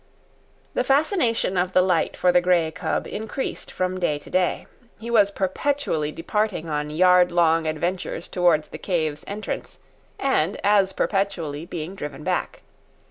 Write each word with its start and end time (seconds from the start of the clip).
The 0.73 0.83
fascination 0.83 1.57
of 1.57 1.73
the 1.73 1.81
light 1.83 2.17
for 2.17 2.31
the 2.31 2.41
grey 2.41 2.71
cub 2.71 3.05
increased 3.05 3.69
from 3.69 3.99
day 3.99 4.17
to 4.17 4.31
day. 4.31 4.65
He 4.97 5.11
was 5.11 5.29
perpetually 5.29 6.11
departing 6.11 6.67
on 6.67 6.89
yard 6.89 7.31
long 7.31 7.67
adventures 7.67 8.27
toward 8.27 8.63
the 8.71 8.79
cave's 8.79 9.23
entrance, 9.27 9.77
and 10.17 10.59
as 10.63 10.91
perpetually 10.91 11.67
being 11.67 11.93
driven 11.93 12.23
back. 12.23 12.63